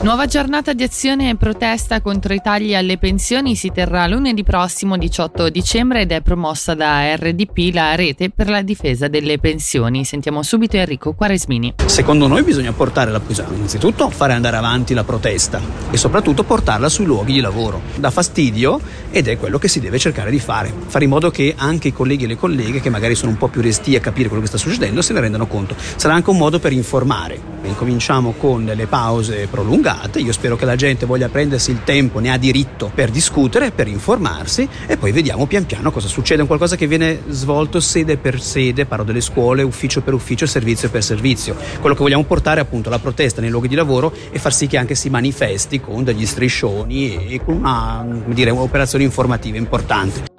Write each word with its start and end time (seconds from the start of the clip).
Nuova 0.00 0.26
giornata 0.26 0.74
di 0.74 0.84
azione 0.84 1.28
e 1.28 1.34
protesta 1.34 2.00
contro 2.00 2.32
i 2.32 2.40
tagli 2.40 2.72
alle 2.72 2.98
pensioni 2.98 3.56
si 3.56 3.72
terrà 3.72 4.06
lunedì 4.06 4.44
prossimo 4.44 4.96
18 4.96 5.48
dicembre 5.48 6.02
ed 6.02 6.12
è 6.12 6.20
promossa 6.20 6.74
da 6.74 7.16
RDP, 7.16 7.74
la 7.74 7.96
rete 7.96 8.30
per 8.30 8.48
la 8.48 8.62
difesa 8.62 9.08
delle 9.08 9.40
pensioni. 9.40 10.04
Sentiamo 10.04 10.44
subito 10.44 10.76
Enrico 10.76 11.14
Quaresmini. 11.14 11.74
Secondo 11.84 12.28
noi 12.28 12.44
bisogna 12.44 12.72
portare 12.72 13.10
la 13.10 13.20
innanzitutto 13.52 14.08
fare 14.08 14.34
andare 14.34 14.56
avanti 14.56 14.94
la 14.94 15.02
protesta 15.02 15.60
e 15.90 15.96
soprattutto 15.96 16.44
portarla 16.44 16.88
sui 16.88 17.04
luoghi 17.04 17.32
di 17.32 17.40
lavoro. 17.40 17.80
Dà 17.96 18.12
fastidio 18.12 18.80
ed 19.10 19.26
è 19.26 19.36
quello 19.36 19.58
che 19.58 19.66
si 19.66 19.80
deve 19.80 19.98
cercare 19.98 20.30
di 20.30 20.38
fare, 20.38 20.72
fare 20.86 21.04
in 21.04 21.10
modo 21.10 21.32
che 21.32 21.54
anche 21.56 21.88
i 21.88 21.92
colleghi 21.92 22.22
e 22.22 22.28
le 22.28 22.36
colleghe 22.36 22.80
che 22.80 22.88
magari 22.88 23.16
sono 23.16 23.32
un 23.32 23.36
po' 23.36 23.48
più 23.48 23.60
resti 23.60 23.96
a 23.96 24.00
capire 24.00 24.28
quello 24.28 24.44
che 24.44 24.48
sta 24.48 24.58
succedendo 24.58 25.02
se 25.02 25.12
ne 25.12 25.18
rendano 25.18 25.48
conto. 25.48 25.74
Sarà 25.96 26.14
anche 26.14 26.30
un 26.30 26.36
modo 26.36 26.60
per 26.60 26.70
informare. 26.70 27.56
Incominciamo 27.64 28.34
con 28.38 28.64
le 28.64 28.86
pause 28.86 29.48
prolungate 29.50 29.87
allungate. 29.88 30.20
Io 30.20 30.32
spero 30.32 30.56
che 30.56 30.64
la 30.64 30.76
gente 30.76 31.06
voglia 31.06 31.28
prendersi 31.28 31.70
il 31.70 31.82
tempo, 31.84 32.18
ne 32.18 32.30
ha 32.30 32.36
diritto 32.36 32.90
per 32.94 33.10
discutere, 33.10 33.70
per 33.70 33.88
informarsi 33.88 34.68
e 34.86 34.96
poi 34.96 35.12
vediamo 35.12 35.46
pian 35.46 35.66
piano 35.66 35.90
cosa 35.90 36.08
succede. 36.08 36.42
È 36.42 36.46
qualcosa 36.46 36.76
che 36.76 36.86
viene 36.86 37.22
svolto 37.28 37.80
sede 37.80 38.16
per 38.16 38.40
sede, 38.40 38.86
parlo 38.86 39.04
delle 39.04 39.20
scuole, 39.20 39.62
ufficio 39.62 40.02
per 40.02 40.14
ufficio, 40.14 40.46
servizio 40.46 40.90
per 40.90 41.02
servizio. 41.02 41.56
Quello 41.80 41.94
che 41.94 42.02
vogliamo 42.02 42.24
portare 42.24 42.60
è 42.60 42.62
appunto 42.62 42.90
la 42.90 42.98
protesta 42.98 43.40
nei 43.40 43.50
luoghi 43.50 43.68
di 43.68 43.74
lavoro 43.74 44.12
e 44.30 44.38
far 44.38 44.52
sì 44.52 44.66
che 44.66 44.76
anche 44.76 44.94
si 44.94 45.08
manifesti 45.08 45.80
con 45.80 46.04
degli 46.04 46.26
striscioni 46.26 47.32
e 47.32 47.40
con 47.44 47.56
una, 47.56 48.04
dire, 48.26 48.50
un'operazione 48.50 49.04
informativa 49.04 49.56
importante. 49.56 50.37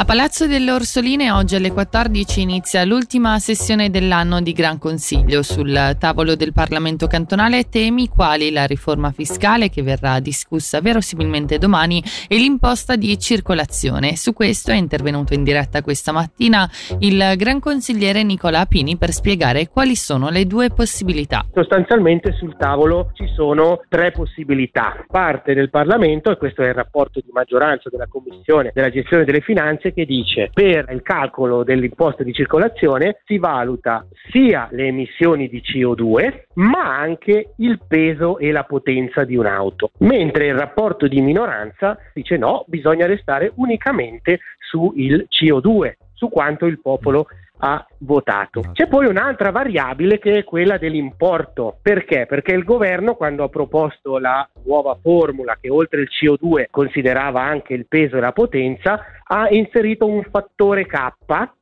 A 0.00 0.04
Palazzo 0.04 0.46
delle 0.46 0.70
Orsoline 0.70 1.32
oggi 1.32 1.56
alle 1.56 1.72
14 1.72 2.40
inizia 2.40 2.84
l'ultima 2.84 3.36
sessione 3.40 3.90
dell'anno 3.90 4.40
di 4.40 4.52
Gran 4.52 4.78
Consiglio. 4.78 5.42
Sul 5.42 5.96
tavolo 5.98 6.36
del 6.36 6.52
Parlamento 6.52 7.08
cantonale 7.08 7.68
temi 7.68 8.06
quali 8.08 8.52
la 8.52 8.64
riforma 8.64 9.10
fiscale 9.10 9.68
che 9.70 9.82
verrà 9.82 10.20
discussa 10.20 10.80
verosimilmente 10.80 11.58
domani 11.58 12.00
e 12.28 12.36
l'imposta 12.36 12.94
di 12.94 13.18
circolazione. 13.18 14.14
Su 14.14 14.32
questo 14.32 14.70
è 14.70 14.76
intervenuto 14.76 15.34
in 15.34 15.42
diretta 15.42 15.82
questa 15.82 16.12
mattina 16.12 16.70
il 17.00 17.34
Gran 17.36 17.58
Consigliere 17.58 18.22
Nicola 18.22 18.60
Apini 18.60 18.96
per 18.96 19.10
spiegare 19.10 19.66
quali 19.66 19.96
sono 19.96 20.28
le 20.30 20.46
due 20.46 20.70
possibilità. 20.70 21.44
Sostanzialmente 21.52 22.32
sul 22.34 22.54
tavolo 22.56 23.10
ci 23.14 23.26
sono 23.34 23.82
tre 23.88 24.12
possibilità. 24.12 25.04
Parte 25.08 25.54
del 25.54 25.70
Parlamento, 25.70 26.30
e 26.30 26.36
questo 26.36 26.62
è 26.62 26.68
il 26.68 26.74
rapporto 26.74 27.18
di 27.18 27.32
maggioranza 27.32 27.90
della 27.90 28.06
Commissione 28.06 28.70
della 28.72 28.90
gestione 28.90 29.24
delle 29.24 29.40
finanze, 29.40 29.86
che 29.92 30.04
dice 30.04 30.50
per 30.52 30.86
il 30.90 31.02
calcolo 31.02 31.64
dell'imposta 31.64 32.22
di 32.22 32.32
circolazione 32.32 33.20
si 33.24 33.38
valuta 33.38 34.06
sia 34.30 34.68
le 34.70 34.86
emissioni 34.86 35.48
di 35.48 35.62
CO2 35.62 36.44
ma 36.54 36.98
anche 36.98 37.52
il 37.56 37.80
peso 37.86 38.38
e 38.38 38.50
la 38.50 38.64
potenza 38.64 39.24
di 39.24 39.36
un'auto, 39.36 39.90
mentre 39.98 40.46
il 40.46 40.54
rapporto 40.54 41.06
di 41.06 41.20
minoranza 41.20 41.98
dice 42.12 42.36
no, 42.36 42.64
bisogna 42.66 43.06
restare 43.06 43.52
unicamente 43.56 44.40
sul 44.58 45.26
CO2, 45.28 45.92
su 46.14 46.28
quanto 46.28 46.66
il 46.66 46.80
popolo 46.80 47.28
ha 47.58 47.86
votato. 47.98 48.62
C'è 48.72 48.86
poi 48.88 49.06
un'altra 49.06 49.50
variabile 49.50 50.18
che 50.18 50.38
è 50.38 50.44
quella 50.44 50.78
dell'importo. 50.78 51.78
Perché? 51.82 52.26
Perché 52.26 52.52
il 52.52 52.64
governo 52.64 53.14
quando 53.14 53.44
ha 53.44 53.48
proposto 53.48 54.18
la 54.18 54.48
nuova 54.64 54.96
formula 55.00 55.56
che 55.60 55.70
oltre 55.70 56.02
il 56.02 56.08
CO2 56.10 56.66
considerava 56.70 57.42
anche 57.42 57.74
il 57.74 57.86
peso 57.86 58.16
e 58.16 58.20
la 58.20 58.32
potenza, 58.32 59.04
ha 59.24 59.48
inserito 59.50 60.06
un 60.06 60.22
fattore 60.30 60.86
K 60.86 61.12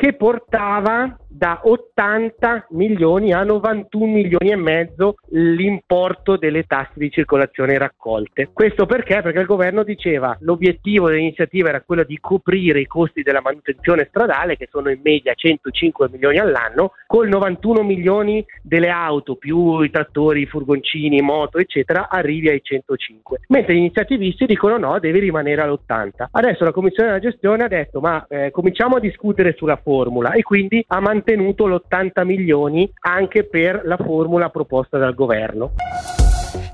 che 0.00 0.14
portava 0.14 1.14
da 1.28 1.60
80 1.62 2.66
milioni 2.70 3.32
a 3.32 3.44
91 3.44 4.06
milioni 4.06 4.50
e 4.50 4.56
mezzo 4.56 5.14
l'importo 5.28 6.36
delle 6.36 6.64
tasse 6.64 6.94
di 6.94 7.10
circolazione 7.10 7.78
raccolte. 7.78 8.48
Questo 8.52 8.84
perché? 8.84 9.22
Perché 9.22 9.38
il 9.38 9.46
governo 9.46 9.84
diceva 9.84 10.36
l'obiettivo 10.40 11.08
dell'iniziativa 11.08 11.68
era 11.68 11.82
quello 11.82 12.02
di 12.02 12.18
coprire 12.18 12.80
i 12.80 12.86
costi 12.86 13.22
della 13.22 13.40
manutenzione 13.42 14.06
stradale 14.08 14.56
che 14.56 14.68
sono 14.70 14.90
in 14.90 15.00
media 15.02 15.34
105 15.34 16.08
milioni 16.10 16.38
all'anno, 16.38 16.92
con 17.06 17.28
91 17.28 17.82
milioni 17.82 18.44
delle 18.62 18.88
auto 18.88 19.36
più 19.36 19.82
i 19.82 19.90
trattori, 19.90 20.42
i 20.42 20.46
furgoncini, 20.46 21.20
moto 21.20 21.58
eccetera 21.58 22.08
arrivi 22.08 22.48
ai 22.48 22.60
105. 22.62 23.42
Mentre 23.48 23.74
gli 23.74 23.78
iniziativisti 23.78 24.46
dicono 24.46 24.78
no, 24.78 24.98
devi 24.98 25.20
rimanere 25.20 25.62
all'80. 25.62 26.28
Adesso 26.30 26.64
la 26.64 26.72
Commissione 26.72 27.10
della 27.10 27.20
gestione 27.20 27.64
ha 27.64 27.68
detto 27.68 28.00
ma 28.00 28.26
eh, 28.28 28.50
cominciamo 28.50 28.96
a 28.96 29.00
discutere 29.00 29.54
sulla 29.56 29.76
formula 29.90 30.34
e 30.34 30.42
quindi 30.42 30.84
ha 30.86 31.00
mantenuto 31.00 31.66
l'80 31.66 32.24
milioni 32.24 32.88
anche 33.00 33.42
per 33.42 33.82
la 33.84 33.96
formula 33.96 34.48
proposta 34.48 34.98
dal 34.98 35.14
governo. 35.14 35.72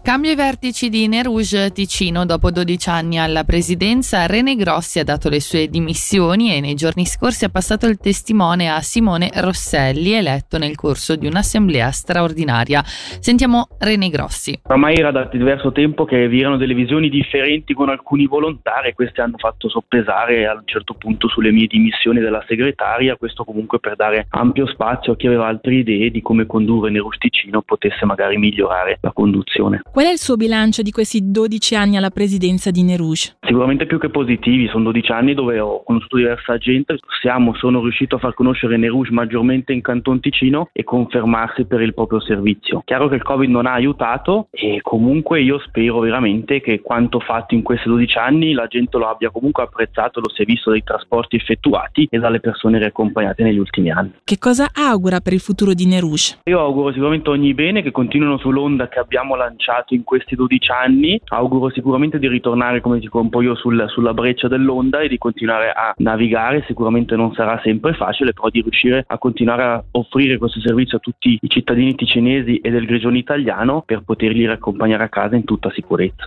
Cambio 0.06 0.30
i 0.30 0.36
vertici 0.36 0.88
di 0.88 1.08
Nerouge 1.08 1.72
Ticino. 1.72 2.24
Dopo 2.24 2.52
12 2.52 2.88
anni 2.88 3.18
alla 3.18 3.42
presidenza, 3.42 4.26
René 4.26 4.54
Grossi 4.54 5.00
ha 5.00 5.04
dato 5.04 5.28
le 5.28 5.40
sue 5.40 5.66
dimissioni 5.66 6.54
e 6.54 6.60
nei 6.60 6.76
giorni 6.76 7.04
scorsi 7.04 7.44
ha 7.44 7.48
passato 7.48 7.88
il 7.88 7.98
testimone 7.98 8.70
a 8.70 8.80
Simone 8.82 9.32
Rosselli, 9.34 10.12
eletto 10.12 10.58
nel 10.58 10.76
corso 10.76 11.16
di 11.16 11.26
un'assemblea 11.26 11.90
straordinaria. 11.90 12.82
Sentiamo 12.84 13.66
René 13.80 14.08
Grossi. 14.08 14.56
Ormai 14.68 14.94
era 14.94 15.10
da 15.10 15.24
diverso 15.24 15.72
tempo 15.72 16.04
che 16.04 16.28
vi 16.28 16.38
erano 16.38 16.56
delle 16.56 16.74
visioni 16.74 17.08
differenti 17.08 17.74
con 17.74 17.88
alcuni 17.88 18.28
volontari 18.28 18.90
e 18.90 18.94
questi 18.94 19.20
hanno 19.20 19.38
fatto 19.38 19.68
soppesare 19.68 20.46
a 20.46 20.52
un 20.52 20.66
certo 20.66 20.94
punto 20.94 21.26
sulle 21.26 21.50
mie 21.50 21.66
dimissioni 21.66 22.20
della 22.20 22.44
segretaria, 22.46 23.16
questo 23.16 23.42
comunque 23.42 23.80
per 23.80 23.96
dare 23.96 24.28
ampio 24.30 24.68
spazio 24.68 25.14
a 25.14 25.16
chi 25.16 25.26
aveva 25.26 25.48
altre 25.48 25.74
idee 25.74 26.12
di 26.12 26.22
come 26.22 26.46
condurre 26.46 26.90
Nerouge 26.90 27.18
Ticino 27.18 27.62
potesse 27.62 28.04
magari 28.04 28.36
migliorare 28.36 28.98
la 29.00 29.10
conduzione. 29.10 29.82
Qual 29.96 30.08
è 30.08 30.10
il 30.10 30.18
suo 30.18 30.36
bilancio 30.36 30.82
di 30.82 30.90
questi 30.90 31.30
12 31.30 31.74
anni 31.74 31.96
alla 31.96 32.10
presidenza 32.10 32.70
di 32.70 32.82
Nerouge? 32.82 33.38
Sicuramente 33.40 33.86
più 33.86 33.98
che 33.98 34.10
positivi, 34.10 34.68
sono 34.68 34.84
12 34.92 35.10
anni 35.10 35.32
dove 35.32 35.58
ho 35.58 35.82
conosciuto 35.84 36.18
diversa 36.18 36.58
gente, 36.58 36.98
Siamo, 37.22 37.54
sono 37.54 37.80
riuscito 37.80 38.16
a 38.16 38.18
far 38.18 38.34
conoscere 38.34 38.76
Nerouge 38.76 39.10
maggiormente 39.10 39.72
in 39.72 39.80
Canton 39.80 40.20
Ticino 40.20 40.68
e 40.74 40.84
confermarsi 40.84 41.64
per 41.64 41.80
il 41.80 41.94
proprio 41.94 42.20
servizio. 42.20 42.82
Chiaro 42.84 43.08
che 43.08 43.14
il 43.14 43.22
Covid 43.22 43.48
non 43.48 43.64
ha 43.64 43.72
aiutato 43.72 44.48
e 44.50 44.80
comunque 44.82 45.40
io 45.40 45.58
spero 45.60 46.00
veramente 46.00 46.60
che 46.60 46.82
quanto 46.82 47.18
fatto 47.18 47.54
in 47.54 47.62
questi 47.62 47.88
12 47.88 48.18
anni 48.18 48.52
la 48.52 48.66
gente 48.66 48.98
lo 48.98 49.08
abbia 49.08 49.30
comunque 49.30 49.62
apprezzato, 49.62 50.20
lo 50.20 50.28
si 50.28 50.42
è 50.42 50.44
visto 50.44 50.68
dai 50.68 50.82
trasporti 50.84 51.36
effettuati 51.36 52.06
e 52.10 52.18
dalle 52.18 52.40
persone 52.40 52.76
riaccompagnate 52.76 53.42
negli 53.42 53.58
ultimi 53.58 53.90
anni. 53.90 54.12
Che 54.22 54.38
cosa 54.38 54.68
augura 54.74 55.20
per 55.20 55.32
il 55.32 55.40
futuro 55.40 55.72
di 55.72 55.86
Nerouge? 55.86 56.40
Io 56.44 56.60
auguro 56.60 56.92
sicuramente 56.92 57.30
ogni 57.30 57.54
bene 57.54 57.80
che 57.80 57.92
continuino 57.92 58.36
sull'onda 58.36 58.88
che 58.88 58.98
abbiamo 58.98 59.36
lanciato 59.36 59.85
fatto 59.86 59.94
in 59.94 60.02
questi 60.02 60.34
12 60.34 60.70
anni. 60.72 61.20
Auguro 61.28 61.70
sicuramente 61.70 62.18
di 62.18 62.28
ritornare, 62.28 62.80
come 62.80 62.98
dico 62.98 63.20
un 63.20 63.28
po' 63.28 63.40
io, 63.40 63.54
sul, 63.54 63.86
sulla 63.88 64.12
breccia 64.12 64.48
dell'onda 64.48 65.00
e 65.00 65.08
di 65.08 65.16
continuare 65.16 65.70
a 65.70 65.94
navigare. 65.98 66.64
Sicuramente 66.66 67.14
non 67.14 67.32
sarà 67.32 67.60
sempre 67.62 67.94
facile, 67.94 68.32
però 68.32 68.48
di 68.50 68.60
riuscire 68.60 69.04
a 69.06 69.18
continuare 69.18 69.62
a 69.62 69.84
offrire 69.92 70.38
questo 70.38 70.60
servizio 70.60 70.96
a 70.96 71.00
tutti 71.00 71.38
i 71.40 71.48
cittadini 71.48 71.94
ticinesi 71.94 72.58
e 72.58 72.70
del 72.70 72.84
grigione 72.84 73.18
italiano 73.18 73.82
per 73.86 74.02
poterli 74.04 74.44
raccompagnare 74.44 75.04
a 75.04 75.08
casa 75.08 75.36
in 75.36 75.44
tutta 75.44 75.70
sicurezza. 75.70 76.26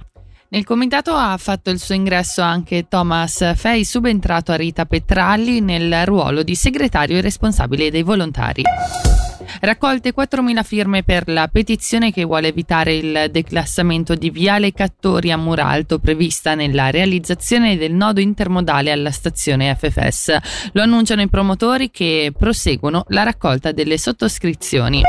Nel 0.52 0.64
comitato 0.64 1.12
ha 1.12 1.38
fatto 1.38 1.70
il 1.70 1.78
suo 1.78 1.94
ingresso 1.94 2.41
anche 2.41 2.88
Thomas 2.88 3.53
Fei, 3.56 3.84
subentrato 3.86 4.52
a 4.52 4.56
Rita 4.56 4.86
Petralli 4.86 5.62
nel 5.62 6.06
ruolo 6.06 6.41
di 6.41 6.56
segretario 6.56 7.18
e 7.18 7.22
responsabile 7.22 7.91
dei 7.91 8.02
volontari. 8.02 8.64
Raccolte 9.62 10.14
4.000 10.16 10.64
firme 10.64 11.04
per 11.04 11.28
la 11.28 11.48
petizione 11.48 12.12
che 12.12 12.24
vuole 12.24 12.48
evitare 12.50 12.96
il 12.96 13.28
declassamento 13.32 14.16
di 14.16 14.30
Viale 14.30 14.72
Cattori 14.72 15.32
a 15.32 15.38
Muralto 15.38 16.00
prevista 16.00 16.56
nella 16.56 16.90
realizzazione 16.90 17.78
del 17.78 17.94
nodo 17.94 18.20
intermodale 18.20 18.92
alla 18.92 19.12
stazione 19.12 19.76
FFS. 19.76 20.38
Lo 20.74 20.82
annunciano 20.82 21.22
i 21.22 21.30
promotori 21.30 21.92
che 21.92 22.34
proseguono 22.38 23.06
la 23.09 23.24
raccolta 23.24 23.72
delle 23.72 23.98
sottoscrizioni. 23.98 25.02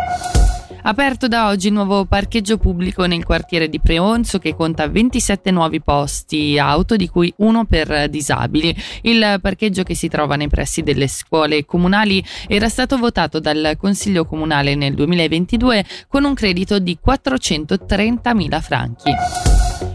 Aperto 0.83 1.29
da 1.29 1.49
oggi 1.49 1.67
il 1.67 1.75
nuovo 1.75 2.06
parcheggio 2.06 2.56
pubblico 2.56 3.05
nel 3.05 3.25
quartiere 3.25 3.69
di 3.69 3.81
Preonzo 3.81 4.38
che 4.38 4.55
conta 4.55 4.88
27 4.88 5.50
nuovi 5.50 5.82
posti 5.82 6.59
auto, 6.59 6.97
di 6.97 7.06
cui 7.09 7.32
uno 7.38 7.67
per 7.67 8.09
disabili. 8.09 8.75
Il 9.03 9.38
parcheggio 9.43 9.82
che 9.82 9.94
si 9.94 10.09
trova 10.09 10.37
nei 10.37 10.49
pressi 10.49 10.82
delle 10.82 11.06
scuole 11.06 11.67
comunali 11.67 12.25
era 12.49 12.69
stato 12.69 12.97
votato 12.97 13.41
dal 13.41 13.75
Consiglio 13.79 14.25
Comunale 14.25 14.75
nel 14.75 14.94
2022 14.94 15.85
con 16.09 16.25
un 16.25 16.32
credito 16.32 16.79
di 16.79 16.99
430.000 17.05 18.61
franchi. 18.61 19.12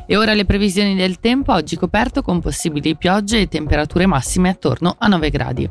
E 0.07 0.15
ora 0.15 0.35
le 0.35 0.45
previsioni 0.45 0.93
del 0.93 1.19
tempo, 1.19 1.51
oggi 1.51 1.77
coperto 1.77 2.21
con 2.21 2.39
possibili 2.39 2.95
piogge 2.95 3.39
e 3.39 3.47
temperature 3.47 4.05
massime 4.05 4.49
attorno 4.49 4.95
a 4.99 5.07
9 5.07 5.29
gradi. 5.31 5.69